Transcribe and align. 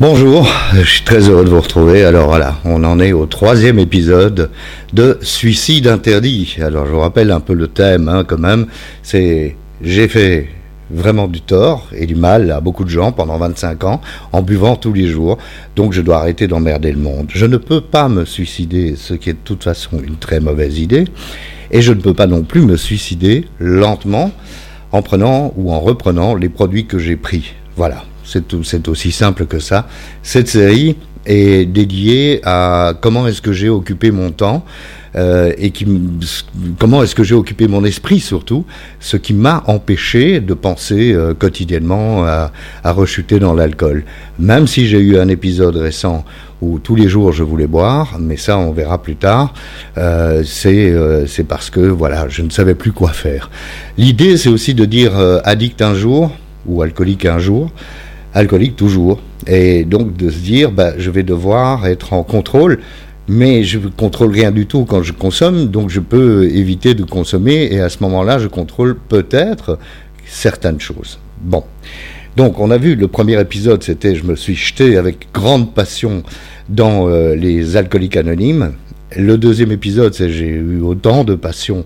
Bonjour, 0.00 0.44
je 0.74 0.82
suis 0.82 1.04
très 1.04 1.28
heureux 1.28 1.44
de 1.44 1.50
vous 1.50 1.60
retrouver. 1.60 2.04
Alors 2.04 2.26
voilà, 2.26 2.56
on 2.64 2.82
en 2.82 2.98
est 2.98 3.12
au 3.12 3.26
troisième 3.26 3.78
épisode 3.78 4.50
de 4.92 5.18
Suicide 5.22 5.86
interdit. 5.86 6.56
Alors 6.60 6.86
je 6.86 6.90
vous 6.90 6.98
rappelle 6.98 7.30
un 7.30 7.38
peu 7.38 7.54
le 7.54 7.68
thème 7.68 8.08
hein, 8.08 8.24
quand 8.26 8.40
même. 8.40 8.66
C'est 9.04 9.54
j'ai 9.80 10.08
fait 10.08 10.48
vraiment 10.90 11.28
du 11.28 11.40
tort 11.40 11.86
et 11.94 12.06
du 12.06 12.16
mal 12.16 12.50
à 12.50 12.60
beaucoup 12.60 12.82
de 12.82 12.90
gens 12.90 13.12
pendant 13.12 13.38
25 13.38 13.84
ans 13.84 14.00
en 14.32 14.42
buvant 14.42 14.74
tous 14.74 14.92
les 14.92 15.06
jours. 15.06 15.38
Donc 15.76 15.92
je 15.92 16.00
dois 16.00 16.16
arrêter 16.16 16.48
d'emmerder 16.48 16.90
le 16.90 16.98
monde. 16.98 17.28
Je 17.32 17.46
ne 17.46 17.56
peux 17.56 17.80
pas 17.80 18.08
me 18.08 18.24
suicider, 18.24 18.96
ce 18.96 19.14
qui 19.14 19.30
est 19.30 19.34
de 19.34 19.38
toute 19.44 19.62
façon 19.62 20.00
une 20.04 20.16
très 20.16 20.40
mauvaise 20.40 20.80
idée. 20.80 21.04
Et 21.70 21.82
je 21.82 21.92
ne 21.92 22.00
peux 22.00 22.14
pas 22.14 22.26
non 22.26 22.42
plus 22.42 22.62
me 22.62 22.76
suicider 22.76 23.46
lentement 23.60 24.32
en 24.90 25.02
prenant 25.02 25.54
ou 25.56 25.72
en 25.72 25.78
reprenant 25.78 26.34
les 26.34 26.48
produits 26.48 26.86
que 26.86 26.98
j'ai 26.98 27.16
pris. 27.16 27.54
Voilà, 27.76 28.02
c'est 28.24 28.88
aussi 28.88 29.12
simple 29.12 29.46
que 29.46 29.58
ça. 29.58 29.86
Cette 30.22 30.48
série 30.48 30.96
est 31.26 31.66
dédiée 31.66 32.40
à 32.44 32.94
comment 33.00 33.26
est-ce 33.26 33.42
que 33.42 33.52
j'ai 33.52 33.68
occupé 33.68 34.10
mon 34.10 34.30
temps 34.30 34.64
euh, 35.16 35.52
et 35.58 35.70
qui, 35.70 35.86
comment 36.78 37.02
est-ce 37.02 37.14
que 37.14 37.22
j'ai 37.22 37.36
occupé 37.36 37.68
mon 37.68 37.84
esprit 37.84 38.18
surtout, 38.18 38.64
ce 38.98 39.16
qui 39.16 39.32
m'a 39.32 39.62
empêché 39.68 40.40
de 40.40 40.54
penser 40.54 41.12
euh, 41.12 41.34
quotidiennement 41.34 42.24
à, 42.26 42.50
rechuter 42.84 43.38
dans 43.38 43.54
l'alcool. 43.54 44.04
Même 44.38 44.66
si 44.66 44.86
j'ai 44.86 44.98
eu 44.98 45.18
un 45.18 45.28
épisode 45.28 45.76
récent 45.76 46.24
où 46.60 46.78
tous 46.80 46.96
les 46.96 47.08
jours 47.08 47.32
je 47.32 47.44
voulais 47.44 47.66
boire, 47.66 48.16
mais 48.18 48.36
ça 48.36 48.58
on 48.58 48.72
verra 48.72 49.00
plus 49.02 49.16
tard, 49.16 49.54
euh, 49.98 50.42
c'est 50.44 50.90
euh, 50.90 51.26
parce 51.48 51.70
que 51.70 51.80
voilà, 51.80 52.28
je 52.28 52.42
ne 52.42 52.50
savais 52.50 52.74
plus 52.74 52.92
quoi 52.92 53.10
faire. 53.10 53.50
L'idée 53.96 54.36
c'est 54.36 54.48
aussi 54.48 54.74
de 54.74 54.84
dire 54.84 55.12
addict 55.44 55.80
un 55.80 55.94
jour 55.94 56.32
ou 56.66 56.82
alcoolique 56.82 57.26
un 57.26 57.38
jour, 57.38 57.70
alcoolique 58.34 58.76
toujours, 58.76 59.20
et 59.46 59.84
donc 59.84 60.16
de 60.16 60.28
se 60.28 60.38
dire 60.38 60.70
bah, 60.70 60.92
je 60.98 61.10
vais 61.10 61.22
devoir 61.22 61.86
être 61.86 62.12
en 62.12 62.22
contrôle 62.22 62.80
mais 63.28 63.64
je 63.64 63.78
ne 63.78 63.88
contrôle 63.88 64.32
rien 64.32 64.50
du 64.50 64.66
tout 64.66 64.84
quand 64.84 65.02
je 65.02 65.12
consomme, 65.12 65.66
donc 65.66 65.90
je 65.90 66.00
peux 66.00 66.44
éviter 66.44 66.94
de 66.94 67.04
consommer, 67.04 67.68
et 67.70 67.80
à 67.80 67.88
ce 67.88 67.98
moment-là, 68.02 68.38
je 68.38 68.48
contrôle 68.48 68.96
peut-être 68.96 69.78
certaines 70.26 70.80
choses. 70.80 71.18
Bon. 71.40 71.64
Donc, 72.36 72.58
on 72.58 72.70
a 72.70 72.78
vu, 72.78 72.96
le 72.96 73.08
premier 73.08 73.40
épisode, 73.40 73.82
c'était 73.82 74.14
je 74.14 74.24
me 74.24 74.34
suis 74.34 74.56
jeté 74.56 74.96
avec 74.96 75.28
grande 75.32 75.72
passion 75.72 76.22
dans 76.68 77.08
euh, 77.08 77.34
les 77.34 77.76
alcooliques 77.76 78.16
anonymes, 78.16 78.72
le 79.16 79.38
deuxième 79.38 79.72
épisode, 79.72 80.14
c'est 80.14 80.30
j'ai 80.30 80.46
eu 80.46 80.80
autant 80.80 81.24
de 81.24 81.34
passion 81.34 81.84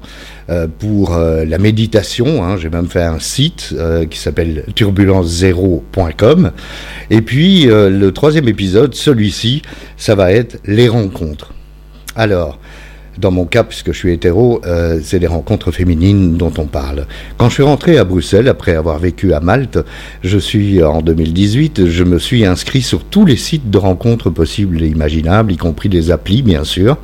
euh, 0.51 0.67
pour 0.79 1.15
euh, 1.15 1.45
la 1.45 1.59
méditation. 1.59 2.45
Hein. 2.45 2.57
j'ai 2.57 2.71
même 2.71 2.89
fait 2.89 3.03
un 3.03 3.19
site 3.19 3.75
euh, 3.77 4.07
qui 4.07 4.19
s'appelle 4.19 4.65
turbulence0.com. 4.75 6.53
Et 7.11 7.23
puis 7.23 7.67
le 7.67 8.11
troisième 8.11 8.49
épisode, 8.49 8.95
celui-ci, 8.95 9.63
ça 9.97 10.15
va 10.15 10.33
être 10.33 10.59
les 10.65 10.89
rencontres. 10.89 11.53
Alors, 12.17 12.59
dans 13.21 13.31
mon 13.31 13.45
cas, 13.45 13.65
puisque 13.65 13.93
je 13.93 13.99
suis 13.99 14.13
hétéro, 14.13 14.61
euh, 14.67 15.01
c'est 15.03 15.19
les 15.19 15.27
rencontres 15.27 15.71
féminines 15.71 16.37
dont 16.37 16.53
on 16.59 16.67
parle. 16.67 17.07
Quand 17.37 17.49
je 17.49 17.55
suis 17.55 17.63
rentré 17.63 17.99
à 17.99 18.05
Bruxelles, 18.05 18.49
après 18.49 18.75
avoir 18.75 18.99
vécu 18.99 19.33
à 19.33 19.41
Malte, 19.41 19.79
je 20.23 20.39
suis 20.39 20.83
en 20.83 21.03
2018, 21.03 21.87
je 21.87 22.05
me 22.05 22.19
suis 22.19 22.45
inscrit 22.45 22.83
sur 22.83 23.05
tous 23.05 23.25
les 23.25 23.37
sites 23.37 23.71
de 23.71 23.79
rencontres 23.79 24.31
possibles 24.31 24.83
et 24.83 24.89
imaginables, 24.89 25.53
y 25.53 25.57
compris 25.57 25.89
des 25.89 26.11
applis, 26.11 26.43
bien 26.43 26.65
sûr. 26.65 26.99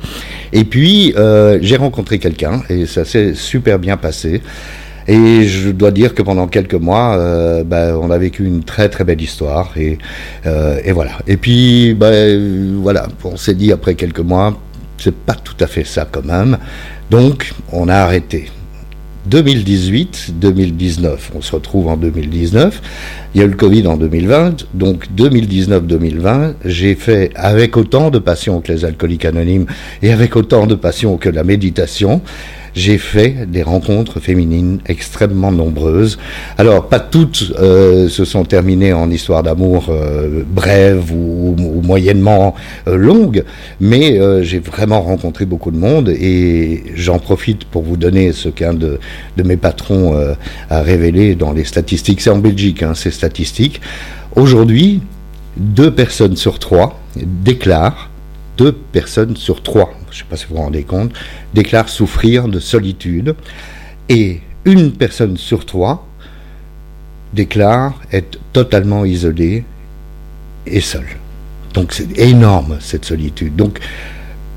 Et 0.53 0.63
puis, 0.63 1.13
euh, 1.17 1.59
j'ai 1.61 1.77
rencontré 1.77 2.19
quelqu'un, 2.19 2.63
et 2.69 2.85
ça 2.85 3.05
s'est 3.05 3.33
super 3.33 3.79
bien 3.79 3.97
passé. 3.97 4.41
Et 5.07 5.43
je 5.43 5.69
dois 5.69 5.91
dire 5.91 6.15
que 6.15 6.23
pendant 6.23 6.47
quelques 6.47 6.73
mois, 6.75 7.15
euh, 7.17 7.63
ben, 7.63 7.95
on 7.95 8.09
a 8.09 8.17
vécu 8.17 8.45
une 8.45 8.63
très 8.63 8.89
très 8.89 9.03
belle 9.03 9.21
histoire. 9.21 9.71
Et, 9.77 9.99
euh, 10.47 10.79
voilà. 10.93 11.11
Et 11.27 11.37
puis, 11.37 11.93
ben, 11.93 12.81
voilà, 12.81 13.07
on 13.23 13.37
s'est 13.37 13.53
dit 13.53 13.71
après 13.71 13.93
quelques 13.93 14.19
mois, 14.19 14.57
c'est 15.05 15.15
pas 15.15 15.35
tout 15.35 15.55
à 15.59 15.67
fait 15.67 15.83
ça 15.83 16.07
quand 16.11 16.25
même. 16.25 16.57
Donc, 17.11 17.53
on 17.71 17.89
a 17.89 17.95
arrêté. 17.95 18.49
2018, 19.27 20.33
2019, 20.39 21.31
on 21.35 21.41
se 21.41 21.51
retrouve 21.51 21.87
en 21.89 21.97
2019. 21.97 22.81
Il 23.33 23.41
y 23.41 23.43
a 23.43 23.45
eu 23.45 23.49
le 23.49 23.55
Covid 23.55 23.85
en 23.87 23.97
2020, 23.97 24.65
donc 24.73 25.05
2019-2020, 25.15 26.53
j'ai 26.65 26.95
fait 26.95 27.31
avec 27.35 27.77
autant 27.77 28.09
de 28.09 28.17
passion 28.17 28.61
que 28.61 28.71
les 28.71 28.83
alcooliques 28.83 29.25
anonymes 29.25 29.67
et 30.01 30.11
avec 30.11 30.35
autant 30.35 30.65
de 30.65 30.75
passion 30.75 31.17
que 31.17 31.29
la 31.29 31.43
méditation 31.43 32.21
j'ai 32.75 32.97
fait 32.97 33.49
des 33.49 33.63
rencontres 33.63 34.19
féminines 34.19 34.79
extrêmement 34.85 35.51
nombreuses. 35.51 36.17
Alors, 36.57 36.87
pas 36.87 36.99
toutes 36.99 37.53
euh, 37.57 38.09
se 38.09 38.25
sont 38.25 38.43
terminées 38.43 38.93
en 38.93 39.09
histoire 39.09 39.43
d'amour 39.43 39.87
euh, 39.89 40.43
brève 40.45 41.11
ou, 41.11 41.55
moyennement 41.83 42.55
euh, 42.87 42.97
longue, 42.97 43.43
mais 43.79 44.19
euh, 44.19 44.43
j'ai 44.43 44.59
vraiment 44.59 45.01
rencontré 45.01 45.45
beaucoup 45.45 45.71
de 45.71 45.77
monde 45.77 46.09
et 46.09 46.83
j'en 46.95 47.19
profite 47.19 47.65
pour 47.65 47.83
vous 47.83 47.97
donner 47.97 48.33
ce 48.33 48.49
qu'un 48.49 48.73
de, 48.73 48.99
mes 49.43 49.57
patrons 49.57 50.15
euh, 50.15 50.33
a 50.69 50.81
révélé 50.81 51.35
dans 51.35 51.53
les 51.53 51.63
statistiques. 51.63 52.21
C'est 52.21 52.29
en 52.29 52.37
Belgique, 52.37 52.83
hein, 52.83 52.93
ces 52.93 53.11
statistiques. 53.11 53.81
Aujourd'hui, 54.35 55.01
deux 55.57 55.91
personnes 55.91 56.35
sur 56.35 56.59
trois 56.59 56.99
déclarent 57.15 58.09
deux 58.57 58.71
personnes 58.71 59.35
sur 59.35 59.61
trois, 59.61 59.93
je 60.11 60.15
ne 60.15 60.19
sais 60.19 60.29
pas 60.29 60.37
si 60.37 60.45
vous 60.47 60.55
vous 60.55 60.61
rendez 60.61 60.83
compte, 60.83 61.11
déclarent 61.53 61.89
souffrir 61.89 62.47
de 62.47 62.59
solitude 62.59 63.35
et 64.09 64.41
une 64.65 64.93
personne 64.93 65.37
sur 65.37 65.65
trois 65.65 66.07
déclare 67.33 68.01
être 68.11 68.39
totalement 68.53 69.05
isolée 69.05 69.65
et 70.65 70.81
seule. 70.81 71.07
Donc 71.73 71.91
c'est 71.91 72.17
énorme 72.17 72.77
cette 72.79 73.05
solitude. 73.05 73.55
Donc 73.55 73.79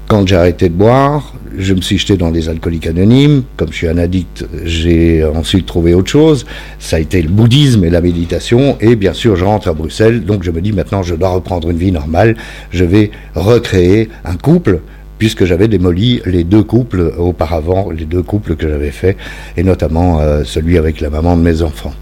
quand 0.09 0.27
j'ai 0.27 0.37
arrêté 0.37 0.71
de 0.71 0.75
boire, 0.75 1.35
je 1.57 1.75
me 1.75 1.83
suis 1.83 1.99
jeté 1.99 2.17
dans 2.17 2.31
des 2.31 2.49
alcooliques 2.49 2.87
anonymes. 2.87 3.43
Comme 3.57 3.71
je 3.71 3.77
suis 3.77 3.89
un 3.89 3.99
addict, 3.99 4.47
j'ai 4.65 5.23
ensuite 5.23 5.67
trouvé 5.67 5.93
autre 5.93 6.09
chose. 6.09 6.47
Ça 6.79 6.97
a 6.97 6.99
été 6.99 7.21
le 7.21 7.29
bouddhisme 7.29 7.85
et 7.85 7.91
la 7.91 8.01
méditation. 8.01 8.79
Et 8.81 8.97
bien 8.97 9.13
sûr, 9.13 9.37
je 9.37 9.45
rentre 9.45 9.69
à 9.69 9.75
Bruxelles. 9.75 10.25
Donc 10.25 10.43
je 10.43 10.51
me 10.51 10.63
dis 10.63 10.73
maintenant, 10.73 11.03
je 11.03 11.15
dois 11.15 11.29
reprendre 11.29 11.69
une 11.71 11.77
vie 11.77 11.93
normale. 11.93 12.37
Je 12.71 12.85
vais 12.85 13.11
recréer 13.35 14.09
un 14.25 14.37
couple 14.37 14.81
puisque 15.19 15.45
j'avais 15.45 15.69
démoli 15.69 16.23
les 16.25 16.45
deux 16.45 16.63
couples 16.63 17.13
auparavant, 17.19 17.91
les 17.91 18.05
deux 18.05 18.23
couples 18.23 18.57
que 18.57 18.69
j'avais 18.69 18.93
faits, 18.93 19.17
et 19.57 19.65
notamment 19.65 20.21
euh, 20.21 20.45
celui 20.45 20.79
avec 20.79 21.01
la 21.01 21.11
maman 21.11 21.37
de 21.37 21.43
mes 21.43 21.61
enfants. 21.63 21.93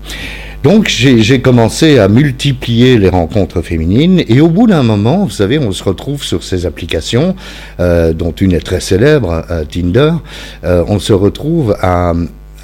Donc 0.62 0.88
j'ai 0.88 1.40
commencé 1.40 1.98
à 1.98 2.08
multiplier 2.08 2.98
les 2.98 3.08
rencontres 3.08 3.62
féminines 3.62 4.22
et 4.26 4.40
au 4.40 4.48
bout 4.48 4.66
d'un 4.66 4.82
moment, 4.82 5.24
vous 5.24 5.30
savez, 5.30 5.58
on 5.58 5.70
se 5.70 5.84
retrouve 5.84 6.24
sur 6.24 6.42
ces 6.42 6.66
applications, 6.66 7.36
euh, 7.78 8.12
dont 8.12 8.32
une 8.32 8.52
est 8.52 8.64
très 8.64 8.80
célèbre, 8.80 9.44
euh, 9.50 9.64
Tinder, 9.64 10.12
euh, 10.64 10.84
on 10.88 10.98
se 10.98 11.12
retrouve 11.12 11.76
à, 11.80 12.12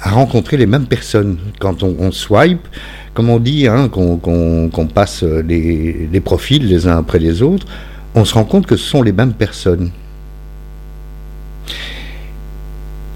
rencontrer 0.01 0.57
les 0.57 0.65
mêmes 0.65 0.87
personnes 0.87 1.37
quand 1.61 1.81
on, 1.81 2.11
swipe, 2.11 2.67
comme 3.13 3.29
on 3.29 3.39
dit, 3.39 3.69
hein, 3.69 3.87
qu'on 3.87 4.17
qu 4.17 4.69
qu 4.75 4.85
passe 4.87 5.23
les 5.23 6.21
profils 6.21 6.67
les 6.67 6.87
uns 6.87 6.97
après 6.97 7.19
les 7.19 7.41
autres, 7.41 7.67
on 8.13 8.25
se 8.25 8.33
rend 8.33 8.43
compte 8.43 8.65
que 8.65 8.75
ce 8.75 8.83
sont 8.85 9.01
les 9.01 9.13
mêmes 9.13 9.31
personnes. 9.31 9.91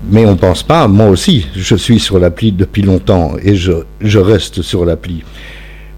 Mais 0.10 0.26
on 0.26 0.32
ne 0.32 0.38
pense 0.38 0.64
pas, 0.64 0.88
moi 0.88 1.08
aussi, 1.08 1.48
je 1.56 1.76
suis 1.76 2.00
sur 2.00 2.20
l'appli 2.20 2.52
depuis 2.52 2.82
longtemps 2.82 3.34
et 3.44 3.56
je, 3.56 4.18
reste 4.18 4.62
sur 4.62 4.86
l'appli. 4.86 5.24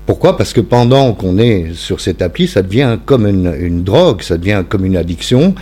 Pourquoi? 0.06 0.36
Parce 0.38 0.54
que 0.54 0.62
pendant 0.62 1.14
qu'on 1.14 1.38
est 1.38 1.74
sur 1.76 2.02
cette 2.02 2.22
appli, 2.22 2.48
ça 2.48 2.64
devient 2.64 2.98
comme 3.06 3.28
une, 3.28 3.84
drogue, 3.84 4.24
ça 4.24 4.38
devient 4.38 4.64
comme 4.68 4.86
une 4.86 4.98
addiction. 4.98 5.54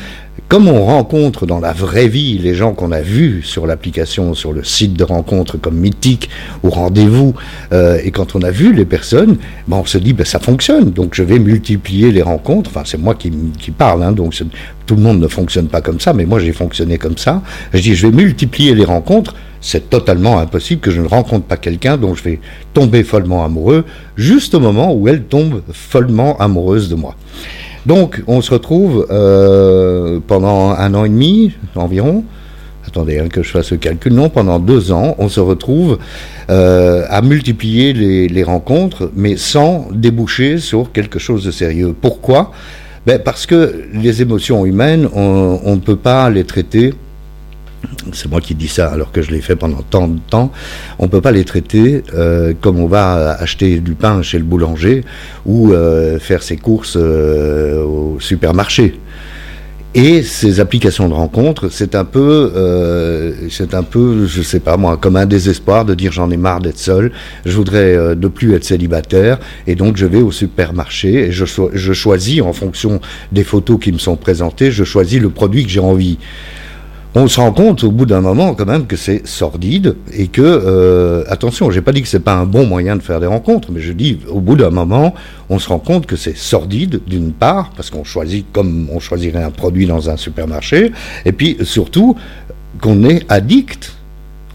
Comme 0.47 0.69
on 0.69 0.85
rencontre 0.85 1.45
dans 1.45 1.59
la 1.59 1.73
vraie 1.73 2.07
vie 2.07 2.37
les 2.37 2.55
gens 2.55 2.73
qu'on 2.73 2.91
a 2.91 3.01
vus 3.01 3.41
sur 3.43 3.67
l'application, 3.67 4.33
sur 4.33 4.53
le 4.53 4.63
site 4.63 4.93
de 4.93 5.03
rencontre 5.03 5.57
comme 5.57 5.75
mythique 5.75 6.29
ou 6.63 6.69
rendez-vous, 6.69 7.33
euh, 7.73 7.99
et 8.03 8.11
quand 8.11 8.35
on 8.35 8.41
a 8.41 8.51
vu 8.51 8.71
les 8.73 8.85
personnes, 8.85 9.37
ben 9.67 9.77
on 9.77 9.85
se 9.85 9.97
dit 9.97 10.13
ben 10.13 10.25
ça 10.25 10.39
fonctionne, 10.39 10.91
donc 10.91 11.15
je 11.15 11.23
vais 11.23 11.39
multiplier 11.39 12.11
les 12.11 12.21
rencontres. 12.21 12.69
Enfin, 12.69 12.83
c'est 12.85 12.99
moi 12.99 13.15
qui, 13.15 13.31
qui 13.59 13.71
parle, 13.71 14.03
hein, 14.03 14.13
donc 14.13 14.35
tout 14.85 14.95
le 14.95 15.01
monde 15.01 15.19
ne 15.19 15.27
fonctionne 15.27 15.67
pas 15.67 15.81
comme 15.81 15.99
ça, 15.99 16.13
mais 16.13 16.25
moi 16.25 16.39
j'ai 16.39 16.53
fonctionné 16.53 16.97
comme 16.97 17.17
ça. 17.17 17.41
Je 17.73 17.81
dis 17.81 17.95
je 17.95 18.07
vais 18.07 18.15
multiplier 18.15 18.73
les 18.73 18.85
rencontres 18.85 19.35
c'est 19.59 19.89
totalement 19.89 20.39
impossible 20.39 20.81
que 20.81 20.91
je 20.91 21.01
ne 21.01 21.07
rencontre 21.07 21.45
pas 21.45 21.57
quelqu'un 21.57 21.97
dont 21.97 22.13
je 22.13 22.23
vais 22.23 22.39
tomber 22.73 23.03
follement 23.03 23.43
amoureux, 23.43 23.85
juste 24.15 24.53
au 24.53 24.59
moment 24.59 24.93
où 24.93 25.07
elle 25.07 25.23
tombe 25.23 25.61
follement 25.71 26.37
amoureuse 26.37 26.89
de 26.89 26.95
moi. 26.95 27.15
Donc, 27.85 28.21
on 28.27 28.41
se 28.41 28.51
retrouve 28.51 29.07
euh, 29.11 30.16
pendant 30.27 30.71
un 30.71 30.93
an 30.93 31.05
et 31.05 31.09
demi 31.09 31.53
environ. 31.75 32.23
Attendez 32.87 33.19
hein, 33.19 33.27
que 33.27 33.43
je 33.43 33.49
fasse 33.49 33.71
le 33.71 33.77
calcul. 33.77 34.13
Non, 34.13 34.29
pendant 34.29 34.59
deux 34.59 34.91
ans, 34.93 35.15
on 35.17 35.27
se 35.27 35.41
retrouve 35.41 35.99
euh, 36.49 37.05
à 37.09 37.21
multiplier 37.21 37.91
les, 37.93 38.43
rencontres, 38.43 39.11
mais 39.13 39.35
sans 39.35 39.89
déboucher 39.91 40.57
sur 40.57 40.91
quelque 40.93 41.19
chose 41.19 41.43
de 41.43 41.51
sérieux. 41.51 41.93
Pourquoi? 41.99 42.51
Ben 43.05 43.19
Parce 43.19 43.45
que 43.45 43.83
les 43.93 44.21
émotions 44.21 44.65
humaines, 44.65 45.07
on, 45.13 45.75
ne 45.75 45.81
peut 45.81 45.97
pas 45.97 46.29
les 46.29 46.45
traiter 46.45 46.93
c'est 48.11 48.29
moi 48.29 48.41
qui 48.41 48.55
dis 48.55 48.67
ça 48.67 48.91
alors 48.91 49.11
que 49.11 49.21
je 49.21 49.29
l'ai 49.29 49.39
fait 49.39 49.55
pendant 49.55 49.83
tant 49.83 50.07
de 50.07 50.19
temps, 50.19 50.51
on 50.97 51.03
ne 51.03 51.09
peut 51.09 51.21
pas 51.21 51.31
les 51.31 51.45
traiter 51.45 52.03
euh, 52.15 52.53
comme 52.59 52.79
on 52.79 52.87
va 52.87 53.33
acheter 53.33 53.79
du 53.79 53.93
pain 53.93 54.23
chez 54.23 54.39
le 54.39 54.43
boulanger 54.43 55.03
ou 55.45 55.71
euh, 55.71 56.17
faire 56.17 56.41
ses 56.41 56.57
courses 56.57 56.95
au 56.95 58.17
supermarché. 58.19 58.99
Et 59.95 60.21
ces 60.21 60.59
applications 60.59 61.09
de 61.09 61.13
rencontres, 61.13 61.69
c'est 61.69 61.95
un 61.95 62.05
peu, 62.05 62.51
c'est 63.49 63.73
un 63.73 63.83
peu, 63.83 64.27
je 64.27 64.41
sais 64.43 64.59
pas 64.59 64.77
moi, 64.77 64.97
comme 64.97 65.15
un 65.15 65.25
désespoir 65.25 65.85
de 65.85 65.95
dire 65.95 66.11
j'en 66.11 66.29
ai 66.29 66.37
marre 66.37 66.59
d'être 66.59 66.77
seul, 66.77 67.11
je 67.45 67.55
voudrais 67.55 68.15
de 68.15 68.27
plus 68.27 68.53
être 68.53 68.63
célibataire, 68.63 69.39
et 69.65 69.75
donc 69.75 69.97
je 69.97 70.05
vais 70.05 70.21
au 70.21 70.31
supermarché 70.31 71.29
et 71.29 71.31
je 71.31 71.93
choisis 71.93 72.41
en 72.41 72.53
fonction 72.53 73.01
des 73.31 73.43
photos 73.43 73.79
qui 73.79 73.91
me 73.91 73.97
sont 73.97 74.17
présentées, 74.17 74.71
je 74.71 74.83
choisis 74.83 75.19
le 75.19 75.29
produit 75.29 75.63
que 75.63 75.69
j'ai 75.69 75.79
envie 75.79 76.19
on 77.17 77.27
se 77.27 77.39
rend 77.39 77.51
compte 77.51 77.83
au 77.83 77.89
bout 77.91 78.05
d'un 78.05 78.21
moment 78.21 78.53
quand 78.53 78.67
même 78.67 78.85
que 78.85 78.95
c'est 78.95 79.25
sordide 79.25 79.95
et 80.13 80.27
que, 80.27 80.41
euh, 80.43 81.23
attention, 81.29 81.71
j'ai 81.71 81.81
pas 81.81 81.91
dit 81.91 82.03
que 82.03 82.07
c'est 82.07 82.19
pas 82.19 82.35
un 82.35 82.45
bon 82.45 82.67
moyen 82.67 82.95
de 82.95 83.01
faire 83.01 83.19
des 83.19 83.25
rencontres, 83.25 83.71
mais 83.71 83.81
je 83.81 83.91
dis 83.91 84.19
au 84.29 84.39
bout 84.39 84.55
d'un 84.55 84.69
moment, 84.69 85.15
on 85.49 85.57
se 85.57 85.67
rend 85.67 85.79
compte 85.79 86.05
que 86.05 86.15
c'est 86.15 86.37
sordide 86.37 87.01
d'une 87.07 87.31
part, 87.31 87.71
parce 87.75 87.89
qu'on 87.89 88.03
choisit 88.03 88.45
comme 88.51 88.87
on 88.91 88.99
choisirait 88.99 89.43
un 89.43 89.49
produit 89.49 89.87
dans 89.87 90.11
un 90.11 90.17
supermarché, 90.17 90.91
et 91.25 91.31
puis 91.31 91.57
surtout 91.63 92.15
qu'on 92.81 93.03
est 93.03 93.25
addict. 93.31 93.93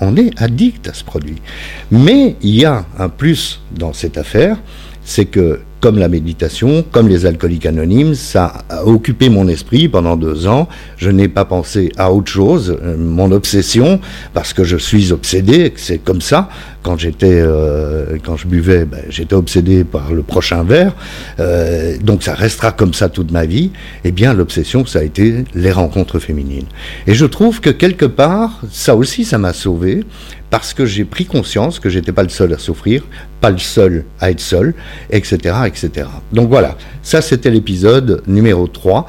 On 0.01 0.17
est 0.17 0.31
addict 0.41 0.89
à 0.89 0.95
ce 0.95 1.03
produit. 1.03 1.43
Mais 1.91 2.37
il 2.43 2.55
y 2.55 2.65
a 2.65 2.85
un 2.97 3.09
plus 3.09 3.61
dans 3.77 3.93
cette 3.93 4.19
affaire, 4.19 4.57
c'est 5.05 5.25
que 5.25 5.61
comme 5.83 5.99
la 5.99 6.09
méditation, 6.09 6.85
comme 6.93 7.09
les 7.09 7.27
alcooliques 7.27 7.67
anonymes, 7.67 8.15
ça 8.15 8.63
a 8.69 8.87
occupé 8.87 9.29
mon 9.29 9.49
esprit 9.49 9.89
pendant 9.89 10.17
deux 10.17 10.47
ans. 10.47 10.69
Je 10.97 11.11
n'ai 11.11 11.27
pas 11.27 11.45
pensé 11.45 11.91
à 11.99 12.13
autre 12.13 12.31
chose. 12.31 12.79
Euh, 12.85 12.97
mon 12.97 13.33
obsession, 13.33 13.99
parce 14.33 14.53
que 14.53 14.63
je 14.63 14.77
suis 14.77 15.11
obsédé, 15.11 15.75
c'est 15.75 15.99
comme 15.99 16.21
ça. 16.21 16.49
Quand 16.85 16.97
j'étais, 16.97 17.35
euh, 17.35 18.17
quand 18.25 18.37
je 18.37 18.47
buvais, 18.47 18.85
ben, 18.85 19.01
j'étais 19.09 19.35
obsédé 19.35 19.83
par 19.83 20.13
le 20.13 20.23
prochain 20.23 20.63
verre. 20.63 20.95
Euh, 21.41 21.97
donc 22.01 22.23
ça 22.23 22.35
restera 22.35 22.71
comme 22.71 22.95
ça 22.95 23.09
toute 23.09 23.33
ma 23.33 23.45
vie. 23.45 23.73
Eh 24.05 24.13
bien, 24.13 24.35
l'obsession, 24.35 24.87
ça 24.87 25.01
a 25.01 25.03
été 25.03 25.45
les 25.53 25.73
rencontres 25.73 26.21
féminines. 26.21 26.67
Et 27.09 27.15
je 27.15 27.27
trouve 27.27 27.61
que 27.61 27.71
quelque 27.71 28.07
part, 28.07 28.61
ça 28.71 28.95
aussi, 28.95 29.25
ça 29.25 29.39
m'a 29.39 29.53
sauvé 29.53 30.05
parce 30.53 30.75
que 30.75 30.85
j'ai 30.85 31.07
pris 31.07 31.25
conscience 31.25 31.81
que 31.81 31.89
j'étais 31.89 32.13
pas 32.13 32.23
le 32.23 32.29
seul 32.29 32.53
à 32.53 32.59
souffrir, 32.59 33.05
pas 33.41 33.51
le 33.51 33.57
seul 33.57 34.05
à 34.21 34.31
être 34.31 34.41
seul, 34.41 34.75
etc., 35.09 35.57
etc. 35.67 36.07
Donc 36.31 36.51
voilà, 36.51 36.77
ça 37.03 37.23
c'était 37.23 37.49
l'épisode 37.49 38.23
numéro 38.27 38.67
3. 38.67 39.09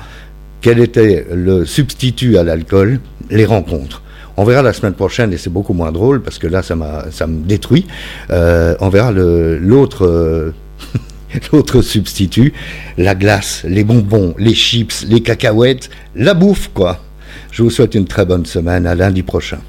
Quel 0.62 0.80
était 0.80 1.28
le 1.34 1.66
substitut 1.66 2.38
à 2.38 2.44
l'alcool? 2.44 3.02
Les 3.30 3.44
rencontres. 3.44 4.02
On 4.38 4.46
verra 4.46 4.62
la 4.62 4.72
semaine 4.72 4.94
prochaine, 4.94 5.34
et 5.34 5.38
c'est 5.38 5.50
beaucoup 5.50 5.74
moins 5.74 5.92
drôle, 5.92 6.22
parce 6.22 6.40
que 6.40 6.48
là, 6.48 6.64
ça, 6.64 6.78
ça 7.12 7.28
me 7.28 7.44
détruit. 7.46 7.86
Euh, 8.32 8.76
on 8.80 8.88
verra 8.88 9.12
l'autre... 9.12 10.06
Euh, 10.06 10.54
l'autre 11.52 11.82
substitut, 11.82 12.54
la 12.98 13.16
glace, 13.16 13.66
les 13.68 13.84
bonbons, 13.84 14.34
les 14.38 14.54
chips, 14.54 15.06
les 15.10 15.22
cacahuètes, 15.22 15.90
la 16.16 16.36
bouffe, 16.36 16.70
quoi. 16.74 17.00
Je 17.52 17.64
vous 17.64 17.70
souhaite 17.70 17.96
une 17.96 18.06
très 18.06 18.26
bonne 18.26 18.46
semaine. 18.46 18.88
À 18.88 18.96
lundi 18.96 19.24
prochain. 19.24 19.60